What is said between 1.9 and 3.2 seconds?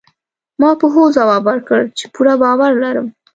چي پوره باور لرم.